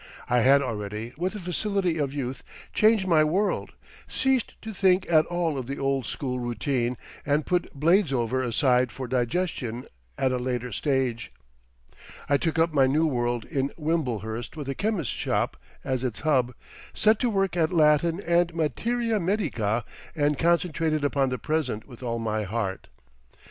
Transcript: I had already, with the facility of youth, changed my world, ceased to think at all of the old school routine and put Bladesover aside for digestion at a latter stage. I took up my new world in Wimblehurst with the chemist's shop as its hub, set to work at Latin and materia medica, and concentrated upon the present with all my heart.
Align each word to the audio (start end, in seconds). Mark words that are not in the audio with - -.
I 0.27 0.39
had 0.39 0.63
already, 0.63 1.13
with 1.15 1.33
the 1.33 1.39
facility 1.39 1.99
of 1.99 2.11
youth, 2.11 2.41
changed 2.73 3.05
my 3.05 3.23
world, 3.23 3.73
ceased 4.07 4.55
to 4.63 4.73
think 4.73 5.05
at 5.13 5.27
all 5.27 5.59
of 5.59 5.67
the 5.67 5.77
old 5.77 6.07
school 6.07 6.39
routine 6.39 6.97
and 7.23 7.45
put 7.45 7.79
Bladesover 7.79 8.41
aside 8.43 8.91
for 8.91 9.07
digestion 9.07 9.85
at 10.17 10.31
a 10.31 10.39
latter 10.39 10.71
stage. 10.71 11.31
I 12.27 12.37
took 12.37 12.57
up 12.57 12.73
my 12.73 12.87
new 12.87 13.05
world 13.05 13.45
in 13.45 13.69
Wimblehurst 13.77 14.57
with 14.57 14.65
the 14.65 14.73
chemist's 14.73 15.13
shop 15.13 15.55
as 15.83 16.03
its 16.03 16.21
hub, 16.21 16.55
set 16.95 17.19
to 17.19 17.29
work 17.29 17.55
at 17.55 17.71
Latin 17.71 18.19
and 18.21 18.55
materia 18.55 19.19
medica, 19.19 19.85
and 20.15 20.35
concentrated 20.39 21.03
upon 21.03 21.29
the 21.29 21.37
present 21.37 21.87
with 21.87 22.01
all 22.01 22.17
my 22.17 22.41
heart. 22.41 22.87